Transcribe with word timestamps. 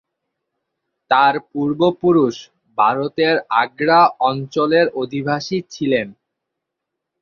তার 1.11 1.35
পূর্বপুরুষ 1.49 2.35
ভারতের 2.77 3.35
আগ্রা 3.61 3.99
অঞ্চলের 4.29 4.87
অধিবাসী 5.01 5.57
ছিলেন। 5.73 6.07